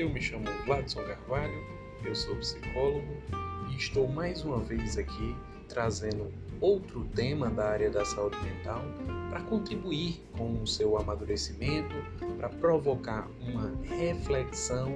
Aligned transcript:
Eu 0.00 0.08
me 0.08 0.18
chamo 0.18 0.46
Vladson 0.64 1.04
Carvalho, 1.04 1.62
eu 2.02 2.14
sou 2.14 2.34
psicólogo 2.36 3.04
e 3.68 3.76
estou 3.76 4.08
mais 4.08 4.42
uma 4.42 4.58
vez 4.58 4.96
aqui 4.96 5.36
trazendo 5.68 6.32
outro 6.58 7.04
tema 7.14 7.50
da 7.50 7.68
área 7.68 7.90
da 7.90 8.02
saúde 8.02 8.38
mental 8.38 8.82
para 9.28 9.42
contribuir 9.42 10.24
com 10.38 10.62
o 10.62 10.66
seu 10.66 10.96
amadurecimento, 10.96 11.94
para 12.38 12.48
provocar 12.48 13.28
uma 13.42 13.74
reflexão 13.94 14.90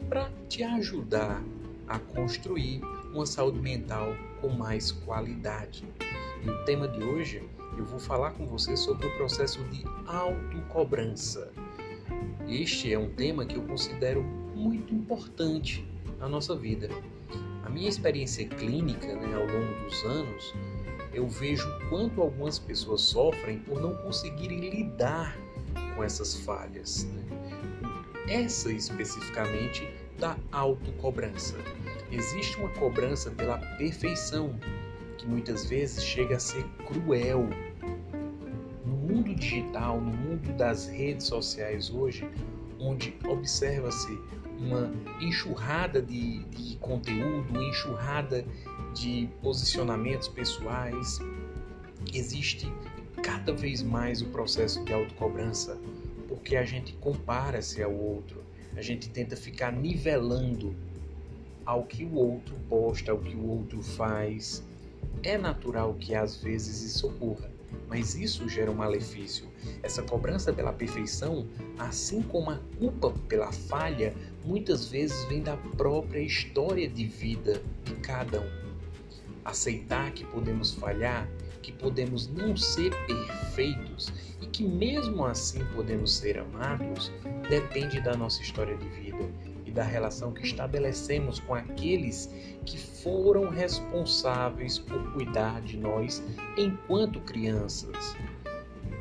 e 0.00 0.04
para 0.04 0.30
te 0.48 0.62
ajudar 0.62 1.42
a 1.88 1.98
construir 1.98 2.80
uma 3.12 3.26
saúde 3.26 3.58
mental 3.58 4.14
com 4.40 4.50
mais 4.50 4.92
qualidade. 4.92 5.84
E 6.44 6.48
o 6.48 6.64
tema 6.64 6.86
de 6.86 7.02
hoje 7.02 7.42
eu 7.76 7.84
vou 7.84 7.98
falar 7.98 8.30
com 8.34 8.46
você 8.46 8.76
sobre 8.76 9.04
o 9.08 9.16
processo 9.16 9.64
de 9.64 9.84
autocobrança. 10.06 11.50
Este 12.46 12.92
é 12.92 12.98
um 12.98 13.10
tema 13.10 13.44
que 13.44 13.56
eu 13.56 13.62
considero 13.62 14.43
muito 14.64 14.94
importante 14.94 15.86
na 16.18 16.26
nossa 16.26 16.56
vida. 16.56 16.88
A 17.64 17.68
minha 17.68 17.88
experiência 17.88 18.46
clínica 18.48 19.14
né, 19.14 19.34
ao 19.34 19.46
longo 19.46 19.84
dos 19.84 20.02
anos, 20.04 20.54
eu 21.12 21.28
vejo 21.28 21.68
quanto 21.90 22.22
algumas 22.22 22.58
pessoas 22.58 23.02
sofrem 23.02 23.58
por 23.58 23.80
não 23.80 23.94
conseguirem 23.96 24.70
lidar 24.70 25.36
com 25.94 26.02
essas 26.02 26.34
falhas. 26.36 27.04
Né? 27.04 27.22
Essa 28.26 28.72
especificamente 28.72 29.86
da 30.18 30.36
autocobrança. 30.50 31.56
Existe 32.10 32.56
uma 32.56 32.70
cobrança 32.70 33.30
pela 33.30 33.58
perfeição 33.76 34.58
que 35.18 35.26
muitas 35.26 35.66
vezes 35.66 36.02
chega 36.02 36.36
a 36.36 36.40
ser 36.40 36.64
cruel. 36.86 37.48
No 38.84 38.92
mundo 38.92 39.34
digital, 39.34 40.00
no 40.00 40.10
mundo 40.10 40.56
das 40.56 40.86
redes 40.86 41.26
sociais 41.26 41.90
hoje, 41.90 42.26
onde 42.78 43.16
observa-se 43.26 44.18
uma 44.58 44.92
enxurrada 45.20 46.00
de, 46.00 46.44
de 46.44 46.76
conteúdo, 46.76 47.60
enxurrada 47.60 48.44
de 48.94 49.28
posicionamentos 49.42 50.28
pessoais, 50.28 51.18
existe 52.12 52.72
cada 53.22 53.52
vez 53.52 53.82
mais 53.82 54.22
o 54.22 54.26
processo 54.26 54.84
de 54.84 54.92
autocobrança, 54.92 55.78
porque 56.28 56.56
a 56.56 56.64
gente 56.64 56.92
compara-se 56.94 57.82
ao 57.82 57.92
outro, 57.92 58.42
a 58.76 58.82
gente 58.82 59.08
tenta 59.08 59.36
ficar 59.36 59.72
nivelando 59.72 60.74
ao 61.64 61.84
que 61.84 62.04
o 62.04 62.14
outro 62.14 62.54
posta, 62.68 63.12
ao 63.12 63.18
que 63.18 63.34
o 63.34 63.48
outro 63.48 63.82
faz. 63.82 64.62
É 65.22 65.38
natural 65.38 65.94
que 65.94 66.14
às 66.14 66.36
vezes 66.36 66.82
isso 66.82 67.06
ocorra, 67.06 67.50
mas 67.94 68.16
isso 68.16 68.48
gera 68.48 68.72
um 68.72 68.74
malefício. 68.74 69.46
Essa 69.80 70.02
cobrança 70.02 70.52
pela 70.52 70.72
perfeição, 70.72 71.46
assim 71.78 72.22
como 72.22 72.50
a 72.50 72.58
culpa 72.76 73.14
pela 73.28 73.52
falha, 73.52 74.12
muitas 74.44 74.88
vezes 74.88 75.24
vem 75.26 75.40
da 75.40 75.56
própria 75.56 76.18
história 76.18 76.88
de 76.88 77.06
vida 77.06 77.62
de 77.84 77.94
cada 78.00 78.40
um. 78.40 78.50
Aceitar 79.44 80.10
que 80.10 80.24
podemos 80.24 80.74
falhar, 80.74 81.28
que 81.62 81.70
podemos 81.70 82.26
não 82.26 82.56
ser 82.56 82.90
perfeitos 83.06 84.12
e 84.42 84.46
que 84.46 84.64
mesmo 84.64 85.24
assim 85.24 85.64
podemos 85.76 86.16
ser 86.16 86.36
amados, 86.36 87.12
depende 87.48 88.00
da 88.00 88.16
nossa 88.16 88.42
história 88.42 88.76
de 88.76 88.88
vida 88.88 89.53
da 89.74 89.82
relação 89.82 90.32
que 90.32 90.46
estabelecemos 90.46 91.40
com 91.40 91.54
aqueles 91.54 92.30
que 92.64 92.78
foram 92.78 93.50
responsáveis 93.50 94.78
por 94.78 95.12
cuidar 95.12 95.60
de 95.62 95.76
nós 95.76 96.22
enquanto 96.56 97.20
crianças. 97.20 98.16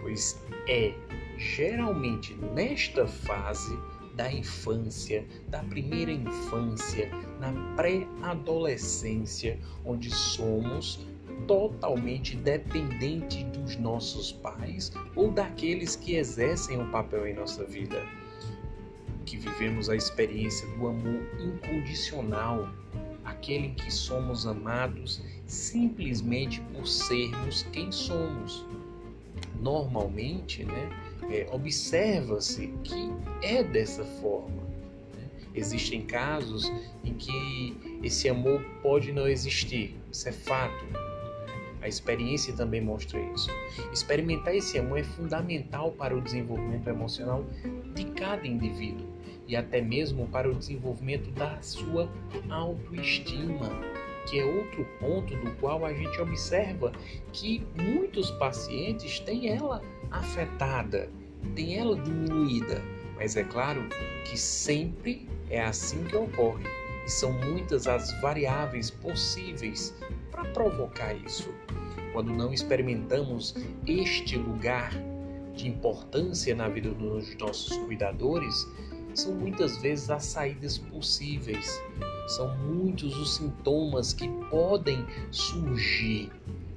Pois 0.01 0.37
é 0.67 0.93
geralmente 1.37 2.33
nesta 2.55 3.07
fase 3.07 3.77
da 4.15 4.31
infância, 4.31 5.25
da 5.47 5.59
primeira 5.63 6.11
infância, 6.11 7.09
na 7.39 7.51
pré-adolescência, 7.75 9.59
onde 9.85 10.11
somos 10.11 11.05
totalmente 11.47 12.35
dependentes 12.35 13.43
dos 13.45 13.75
nossos 13.75 14.31
pais 14.31 14.91
ou 15.15 15.31
daqueles 15.31 15.95
que 15.95 16.15
exercem 16.15 16.79
um 16.79 16.91
papel 16.91 17.27
em 17.27 17.33
nossa 17.33 17.63
vida. 17.63 18.01
Que 19.25 19.37
vivemos 19.37 19.89
a 19.89 19.95
experiência 19.95 20.67
do 20.75 20.87
amor 20.87 21.21
incondicional, 21.39 22.69
aquele 23.23 23.67
em 23.67 23.73
que 23.73 23.91
somos 23.91 24.45
amados 24.45 25.21
simplesmente 25.45 26.61
por 26.73 26.87
sermos 26.87 27.63
quem 27.71 27.91
somos. 27.91 28.65
Normalmente, 29.61 30.63
né, 30.65 30.89
é, 31.31 31.47
observa-se 31.51 32.67
que 32.83 33.11
é 33.41 33.63
dessa 33.63 34.03
forma. 34.03 34.63
Né? 35.15 35.29
Existem 35.55 36.01
casos 36.01 36.71
em 37.03 37.13
que 37.13 37.99
esse 38.03 38.27
amor 38.27 38.61
pode 38.81 39.11
não 39.11 39.27
existir, 39.27 39.95
isso 40.11 40.27
é 40.27 40.31
fato. 40.31 40.85
A 41.81 41.87
experiência 41.87 42.53
também 42.53 42.79
mostra 42.79 43.19
isso. 43.33 43.49
Experimentar 43.91 44.55
esse 44.55 44.79
amor 44.79 44.99
é 44.99 45.03
fundamental 45.03 45.91
para 45.91 46.15
o 46.15 46.21
desenvolvimento 46.21 46.87
emocional 46.87 47.45
de 47.93 48.05
cada 48.05 48.47
indivíduo 48.47 49.12
e 49.53 49.55
até 49.55 49.79
mesmo 49.79 50.27
para 50.29 50.49
o 50.49 50.55
desenvolvimento 50.55 51.29
da 51.29 51.61
sua 51.61 52.09
autoestima, 52.49 53.69
que 54.27 54.39
é 54.39 54.43
outro 54.43 54.83
ponto 54.99 55.35
do 55.35 55.51
qual 55.57 55.85
a 55.85 55.93
gente 55.93 56.19
observa 56.19 56.91
que 57.31 57.63
muitos 57.75 58.31
pacientes 58.31 59.19
têm 59.19 59.49
ela 59.49 59.79
afetada, 60.09 61.07
têm 61.53 61.77
ela 61.77 61.95
diminuída. 61.95 62.81
Mas 63.15 63.37
é 63.37 63.43
claro 63.43 63.87
que 64.25 64.35
sempre 64.35 65.29
é 65.51 65.61
assim 65.61 66.03
que 66.05 66.15
ocorre 66.15 66.65
e 67.05 67.11
são 67.11 67.31
muitas 67.31 67.85
as 67.85 68.11
variáveis 68.21 68.89
possíveis 68.89 69.95
para 70.31 70.45
provocar 70.45 71.13
isso. 71.13 71.53
Quando 72.11 72.33
não 72.33 72.51
experimentamos 72.51 73.55
este 73.85 74.35
lugar 74.35 74.91
de 75.53 75.67
importância 75.67 76.55
na 76.55 76.67
vida 76.67 76.89
dos 76.89 77.35
nossos 77.37 77.77
cuidadores, 77.77 78.67
são 79.13 79.33
muitas 79.33 79.77
vezes 79.77 80.09
as 80.09 80.25
saídas 80.25 80.77
possíveis, 80.77 81.81
são 82.27 82.55
muitos 82.57 83.17
os 83.17 83.35
sintomas 83.35 84.13
que 84.13 84.27
podem 84.49 85.05
surgir, 85.31 86.31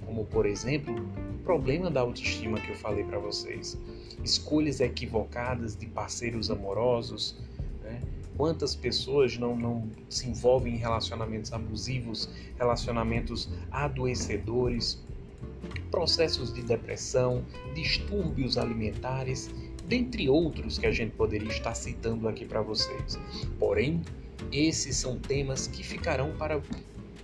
como 0.04 0.24
por 0.24 0.47
exemplo 0.47 0.94
o 0.94 1.38
problema 1.44 1.91
da 1.91 2.00
autoestima 2.00 2.60
que 2.60 2.70
eu 2.70 2.76
falei 2.76 3.04
para 3.04 3.19
vocês, 3.19 3.78
escolhas 4.24 4.80
equivocadas 4.80 5.76
de 5.76 5.86
parceiros 5.86 6.50
amorosos, 6.50 7.36
Quantas 8.36 8.76
pessoas 8.76 9.38
não, 9.38 9.56
não 9.56 9.91
se 10.10 10.28
envolvem 10.28 10.74
em 10.74 10.76
relacionamentos 10.76 11.53
abusivos, 11.54 12.28
relacionamentos 12.58 13.48
adoecedores, 13.70 15.03
processos 15.91 16.53
de 16.53 16.62
depressão, 16.62 17.42
distúrbios 17.74 18.58
alimentares, 18.58 19.50
dentre 19.86 20.28
outros 20.28 20.78
que 20.78 20.86
a 20.86 20.92
gente 20.92 21.12
poderia 21.12 21.48
estar 21.48 21.74
citando 21.74 22.28
aqui 22.28 22.44
para 22.44 22.60
vocês. 22.62 23.19
Porém, 23.58 24.02
esses 24.52 24.97
são 24.97 25.19
temas 25.19 25.66
que 25.66 25.82
ficarão 25.82 26.32
para 26.36 26.60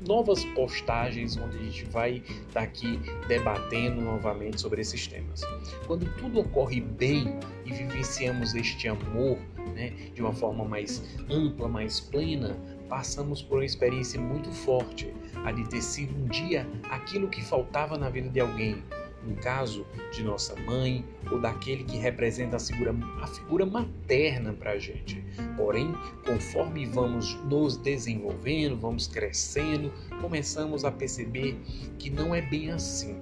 novas 0.07 0.45
postagens 0.47 1.37
onde 1.37 1.57
a 1.57 1.63
gente 1.63 1.85
vai 1.87 2.23
estar 2.49 2.63
aqui 2.63 2.99
debatendo 3.29 4.01
novamente 4.01 4.61
sobre 4.61 4.81
esses 4.81 5.07
temas. 5.07 5.43
Quando 5.87 6.07
tudo 6.17 6.41
ocorre 6.41 6.81
bem 6.81 7.39
e 7.65 7.73
vivenciamos 7.73 8.55
este 8.55 8.89
amor 8.89 9.39
né, 9.75 9.91
de 10.15 10.21
uma 10.21 10.33
forma 10.33 10.65
mais 10.65 11.03
ampla, 11.31 11.69
mais 11.69 12.01
plena, 12.01 12.57
passamos 12.89 13.43
por 13.43 13.59
uma 13.59 13.65
experiência 13.65 14.21
muito 14.21 14.51
forte, 14.51 15.13
a 15.45 15.53
de 15.53 15.67
ter 15.69 15.81
sido 15.81 16.15
um 16.15 16.27
dia 16.27 16.67
aquilo 16.91 17.29
que 17.29 17.43
faltava 17.43 17.97
na 17.97 18.11
vida 18.11 18.29
de 18.29 18.41
alguém, 18.41 18.83
no 19.27 19.37
caso 19.37 19.87
de 20.13 20.23
nossa 20.23 20.55
mãe 20.63 21.05
ou 21.31 21.41
daquele 21.41 21.85
que 21.85 21.97
representa 21.97 22.57
a 22.57 22.61
figura, 22.61 22.95
a 23.21 23.27
figura 23.27 23.65
materna 23.65 24.53
para 24.53 24.73
a 24.73 24.79
gente. 24.79 25.23
Porém, 25.57 25.95
conforme 26.25 26.87
vamos 26.87 27.35
nos 27.45 27.77
desenvolvendo, 27.77 28.77
vamos 28.77 29.07
crescendo, 29.07 29.93
começamos 30.21 30.85
a 30.85 30.91
perceber 30.91 31.59
que 31.99 32.11
não 32.11 32.35
é 32.35 32.43
bem 32.43 32.71
assim. 32.71 33.17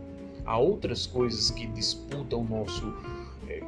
Há 0.44 0.58
outras 0.58 1.06
coisas 1.06 1.50
que 1.50 1.66
disputam 1.66 2.40
o 2.40 2.44
nosso 2.44 2.92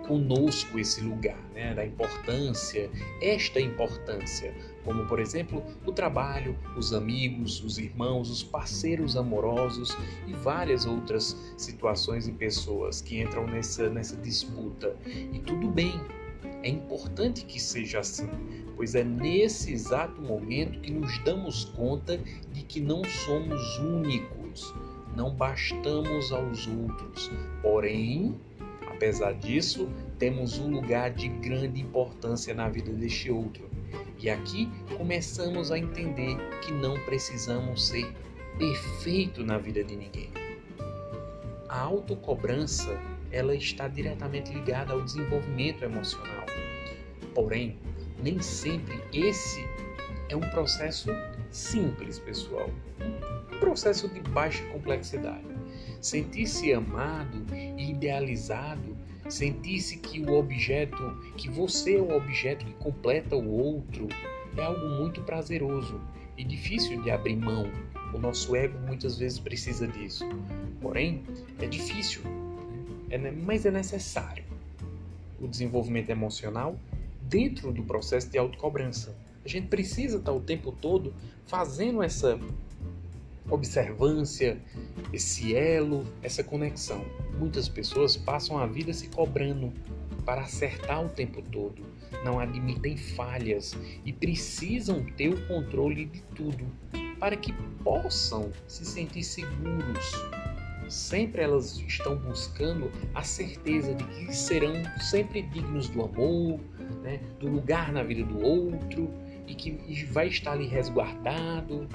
conosco 0.06 0.78
esse 0.78 1.00
lugar, 1.00 1.38
né, 1.54 1.74
da 1.74 1.84
importância, 1.84 2.90
esta 3.20 3.60
importância, 3.60 4.54
como 4.84 5.06
por 5.06 5.20
exemplo 5.20 5.62
o 5.86 5.92
trabalho, 5.92 6.56
os 6.76 6.92
amigos, 6.92 7.62
os 7.62 7.78
irmãos, 7.78 8.30
os 8.30 8.42
parceiros 8.42 9.16
amorosos 9.16 9.96
e 10.26 10.32
várias 10.32 10.86
outras 10.86 11.36
situações 11.56 12.26
e 12.26 12.32
pessoas 12.32 13.00
que 13.00 13.20
entram 13.20 13.46
nessa, 13.46 13.88
nessa 13.90 14.16
disputa. 14.16 14.96
E 15.06 15.38
tudo 15.40 15.68
bem, 15.68 16.00
é 16.62 16.68
importante 16.68 17.44
que 17.44 17.60
seja 17.60 18.00
assim, 18.00 18.28
pois 18.76 18.94
é 18.94 19.02
nesse 19.02 19.72
exato 19.72 20.20
momento 20.22 20.80
que 20.80 20.92
nos 20.92 21.18
damos 21.24 21.64
conta 21.64 22.18
de 22.52 22.62
que 22.62 22.80
não 22.80 23.04
somos 23.04 23.78
únicos, 23.78 24.74
não 25.16 25.34
bastamos 25.34 26.32
aos 26.32 26.66
outros, 26.66 27.30
porém 27.60 28.34
Apesar 29.02 29.34
disso, 29.34 29.90
temos 30.16 30.60
um 30.60 30.70
lugar 30.70 31.10
de 31.10 31.26
grande 31.26 31.80
importância 31.80 32.54
na 32.54 32.68
vida 32.68 32.92
deste 32.92 33.32
outro. 33.32 33.68
E 34.16 34.30
aqui 34.30 34.70
começamos 34.96 35.72
a 35.72 35.78
entender 35.78 36.36
que 36.60 36.70
não 36.70 36.96
precisamos 37.00 37.88
ser 37.88 38.06
perfeito 38.56 39.42
na 39.42 39.58
vida 39.58 39.82
de 39.82 39.96
ninguém. 39.96 40.30
A 41.68 41.80
autocobrança, 41.80 42.96
ela 43.32 43.56
está 43.56 43.88
diretamente 43.88 44.52
ligada 44.52 44.92
ao 44.92 45.02
desenvolvimento 45.02 45.82
emocional. 45.82 46.46
Porém, 47.34 47.80
nem 48.22 48.40
sempre 48.40 49.02
esse 49.12 49.66
é 50.28 50.36
um 50.36 50.48
processo 50.50 51.10
simples, 51.50 52.20
pessoal. 52.20 52.70
Um 53.52 53.58
processo 53.58 54.08
de 54.08 54.20
baixa 54.20 54.64
complexidade. 54.66 55.52
Sentir-se 56.00 56.72
amado 56.72 57.46
e 57.54 57.90
idealizado, 57.90 58.91
sentir-se 59.32 59.96
que 59.96 60.20
o 60.20 60.34
objeto, 60.34 61.16
que 61.36 61.48
você 61.48 61.96
é 61.96 62.00
o 62.00 62.14
objeto 62.14 62.66
que 62.66 62.74
completa 62.74 63.34
o 63.34 63.50
outro, 63.50 64.06
é 64.56 64.62
algo 64.62 64.86
muito 64.90 65.22
prazeroso 65.22 65.98
e 66.36 66.44
difícil 66.44 67.02
de 67.02 67.10
abrir 67.10 67.36
mão. 67.36 67.70
O 68.12 68.18
nosso 68.18 68.54
ego 68.54 68.78
muitas 68.86 69.16
vezes 69.16 69.38
precisa 69.38 69.88
disso. 69.88 70.28
Porém, 70.82 71.24
é 71.58 71.66
difícil, 71.66 72.20
né? 73.08 73.28
é, 73.28 73.30
mas 73.30 73.64
é 73.64 73.70
necessário. 73.70 74.44
O 75.40 75.48
desenvolvimento 75.48 76.10
emocional 76.10 76.78
dentro 77.22 77.72
do 77.72 77.82
processo 77.82 78.28
de 78.28 78.36
autocobrança. 78.36 79.16
A 79.44 79.48
gente 79.48 79.68
precisa 79.68 80.18
estar 80.18 80.32
o 80.32 80.40
tempo 80.40 80.70
todo 80.72 81.14
fazendo 81.46 82.02
essa 82.02 82.38
observância, 83.52 84.58
esse 85.12 85.54
elo, 85.54 86.04
essa 86.22 86.42
conexão. 86.42 87.04
Muitas 87.38 87.68
pessoas 87.68 88.16
passam 88.16 88.58
a 88.58 88.66
vida 88.66 88.92
se 88.92 89.08
cobrando 89.08 89.72
para 90.24 90.42
acertar 90.42 91.04
o 91.04 91.08
tempo 91.08 91.42
todo, 91.42 91.82
não 92.24 92.38
admitem 92.38 92.96
falhas 92.96 93.76
e 94.04 94.12
precisam 94.12 95.04
ter 95.16 95.28
o 95.28 95.46
controle 95.48 96.06
de 96.06 96.22
tudo 96.34 96.64
para 97.18 97.36
que 97.36 97.52
possam 97.82 98.50
se 98.66 98.84
sentir 98.84 99.24
seguros. 99.24 100.12
Sempre 100.88 101.42
elas 101.42 101.78
estão 101.78 102.16
buscando 102.16 102.90
a 103.14 103.22
certeza 103.22 103.94
de 103.94 104.04
que 104.04 104.36
serão 104.36 104.74
sempre 105.00 105.42
dignos 105.42 105.88
do 105.88 106.04
amor, 106.04 106.60
né, 107.02 107.20
do 107.40 107.48
lugar 107.48 107.92
na 107.92 108.02
vida 108.02 108.24
do 108.24 108.40
outro 108.44 109.10
e 109.46 109.54
que 109.54 110.04
vai 110.06 110.28
estar 110.28 110.52
ali 110.52 110.66
resguardado, 110.66 111.88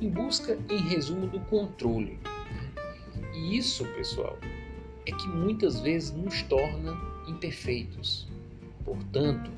em 0.00 0.08
busca, 0.08 0.58
em 0.68 0.78
resumo, 0.78 1.26
do 1.26 1.40
controle. 1.40 2.18
E 3.34 3.56
isso, 3.56 3.84
pessoal, 3.94 4.38
é 5.06 5.12
que 5.12 5.28
muitas 5.28 5.80
vezes 5.80 6.10
nos 6.12 6.42
torna 6.42 6.96
imperfeitos. 7.28 8.28
Portanto, 8.84 9.50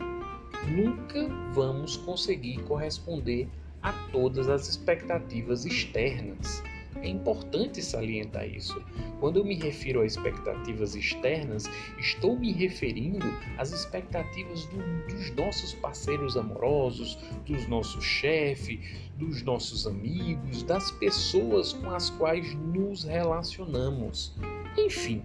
nunca 0.69 1.29
vamos 1.53 1.97
conseguir 1.99 2.63
corresponder 2.63 3.49
a 3.83 3.93
todas 4.11 4.49
as 4.49 4.69
expectativas 4.69 5.65
externas 5.65 6.63
é 7.01 7.09
importante 7.09 7.83
salientar 7.83 8.47
isso. 8.47 8.83
Quando 9.21 9.39
eu 9.39 9.45
me 9.45 9.55
refiro 9.55 10.01
a 10.01 10.07
expectativas 10.07 10.95
externas, 10.95 11.65
estou 11.99 12.39
me 12.39 12.53
referindo 12.53 13.27
às 13.57 13.73
expectativas 13.73 14.67
do, 14.67 14.79
dos 15.07 15.31
nossos 15.33 15.75
parceiros 15.75 16.37
amorosos, 16.37 17.19
dos 17.47 17.67
nossos 17.69 18.05
chefes, 18.05 18.79
dos 19.17 19.43
nossos 19.43 19.87
amigos, 19.87 20.63
das 20.63 20.91
pessoas 20.91 21.73
com 21.73 21.91
as 21.91 22.11
quais 22.11 22.55
nos 22.55 23.05
relacionamos. 23.05 24.35
Enfim, 24.77 25.23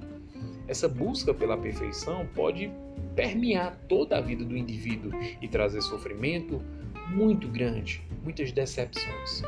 essa 0.68 0.88
busca 0.88 1.34
pela 1.34 1.58
perfeição 1.58 2.28
pode 2.36 2.72
permear 3.16 3.78
toda 3.88 4.18
a 4.18 4.22
vida 4.22 4.44
do 4.44 4.56
indivíduo 4.56 5.12
e 5.42 5.48
trazer 5.48 5.82
sofrimento 5.82 6.62
muito 7.10 7.48
grande, 7.48 8.02
muitas 8.24 8.52
decepções. 8.52 9.42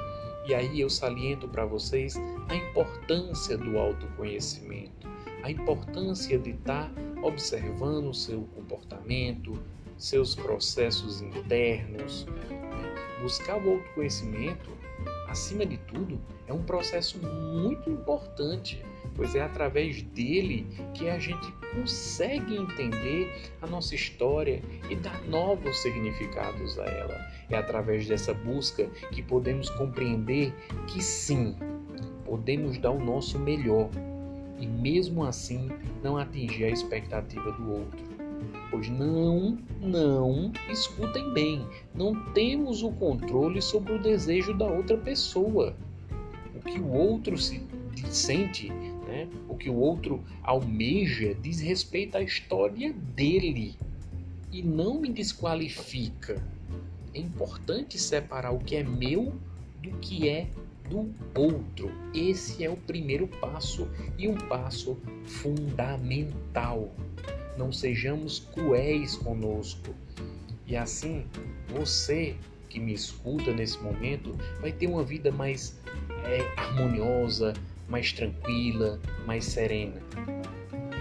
E 0.46 0.54
aí 0.54 0.82
eu 0.82 0.90
saliento 0.90 1.48
para 1.48 1.66
vocês 1.66 2.16
a 2.48 2.56
importância 2.56 3.58
do 3.58 3.78
autoconhecimento, 3.78 5.08
a 5.44 5.52
importância 5.52 6.38
de 6.38 6.52
estar 6.52 6.90
tá 6.90 7.02
observando 7.22 8.10
o 8.10 8.14
seu 8.14 8.42
comportamento, 8.56 9.62
seus 9.98 10.34
processos 10.34 11.22
internos. 11.22 12.26
Buscar 13.22 13.58
o 13.58 13.74
autoconhecimento, 13.74 14.70
acima 15.28 15.66
de 15.66 15.78
tudo, 15.80 16.20
é 16.48 16.54
um 16.54 16.64
processo 16.64 17.20
muito 17.20 17.90
importante, 17.90 18.84
pois 19.16 19.36
é 19.36 19.42
através 19.42 20.02
dele 20.02 20.66
que 20.94 21.10
a 21.10 21.20
gente 21.20 21.52
consegue 21.76 22.56
entender 22.56 23.52
a 23.62 23.68
nossa 23.68 23.94
história 23.94 24.64
e 24.90 24.96
dar 24.96 25.22
novos 25.24 25.78
significados 25.80 26.80
a 26.80 26.86
ela. 26.86 27.39
É 27.50 27.58
através 27.58 28.08
dessa 28.08 28.34
busca 28.34 28.86
que 29.12 29.24
podemos 29.24 29.70
compreender 29.72 30.54
que 30.88 31.02
sim, 31.02 31.56
podemos 32.24 32.78
dar 32.78 32.92
o 32.92 33.04
nosso 33.04 33.40
melhor 33.40 33.90
e 34.60 34.68
mesmo 34.68 35.24
assim 35.24 35.70
não 36.04 36.18
atingir 36.18 36.66
a 36.66 36.70
expectativa 36.70 37.52
do 37.54 37.72
outro. 37.72 38.10
Pois 38.70 38.88
não, 38.88 39.58
não, 39.82 40.52
escutem 40.70 41.34
bem, 41.34 41.66
não 41.96 42.14
temos 42.34 42.84
o 42.84 42.92
controle 42.92 43.62
sobre 43.62 43.94
o 43.94 44.02
desejo 44.02 44.56
da 44.56 44.66
outra 44.66 44.96
pessoa. 44.96 45.76
O 46.56 46.60
que 46.60 46.80
o 46.80 46.92
outro 46.92 47.36
se 47.38 47.66
sente, 48.12 48.70
né? 48.70 49.28
o 49.48 49.56
que 49.56 49.70
o 49.70 49.76
outro 49.76 50.24
almeja, 50.44 51.34
diz 51.42 51.60
respeito 51.60 52.16
à 52.16 52.22
história 52.22 52.94
dele 52.94 53.76
e 54.52 54.62
não 54.62 55.02
me 55.02 55.10
desqualifica 55.10 56.42
é 57.14 57.20
importante 57.20 57.98
separar 57.98 58.52
o 58.52 58.60
que 58.60 58.76
é 58.76 58.84
meu 58.84 59.34
do 59.82 59.92
que 60.00 60.28
é 60.28 60.48
do 60.90 61.14
outro. 61.36 61.92
Esse 62.14 62.64
é 62.64 62.70
o 62.70 62.76
primeiro 62.76 63.28
passo 63.28 63.88
e 64.18 64.28
um 64.28 64.36
passo 64.36 64.98
fundamental. 65.26 66.92
Não 67.58 67.72
sejamos 67.72 68.40
cruéis 68.54 69.16
conosco. 69.16 69.94
E 70.68 70.76
assim, 70.76 71.26
você 71.68 72.36
que 72.70 72.80
me 72.80 72.94
escuta 72.94 73.52
nesse 73.52 73.80
momento 73.80 74.36
vai 74.62 74.72
ter 74.72 74.88
uma 74.88 75.04
vida 75.04 75.32
mais 75.32 75.80
é, 76.26 76.42
harmoniosa, 76.60 77.54
mais 77.88 78.14
tranquila, 78.14 79.00
mais 79.26 79.46
serena. 79.46 80.00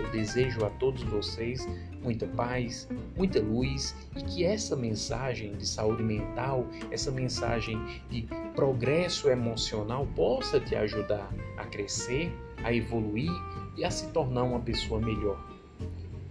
Eu 0.00 0.10
desejo 0.10 0.64
a 0.64 0.70
todos 0.70 1.02
vocês 1.02 1.66
muita 2.02 2.26
paz, 2.26 2.88
muita 3.16 3.40
luz 3.40 3.94
e 4.16 4.22
que 4.22 4.44
essa 4.44 4.76
mensagem 4.76 5.52
de 5.52 5.66
saúde 5.66 6.02
mental, 6.02 6.66
essa 6.90 7.10
mensagem 7.10 7.78
de 8.10 8.26
progresso 8.54 9.28
emocional 9.28 10.06
possa 10.14 10.60
te 10.60 10.74
ajudar 10.74 11.28
a 11.56 11.64
crescer, 11.64 12.32
a 12.62 12.72
evoluir 12.72 13.32
e 13.76 13.84
a 13.84 13.90
se 13.90 14.08
tornar 14.08 14.44
uma 14.44 14.60
pessoa 14.60 15.00
melhor. 15.00 15.38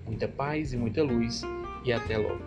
Muita 0.06 0.28
paz 0.28 0.74
e 0.74 0.78
muita 0.78 1.04
luz 1.04 1.42
e 1.84 1.92
até 1.92 2.18
logo. 2.18 2.42